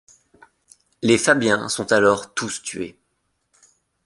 [1.03, 2.97] Les Fabiens sont alors tous tués.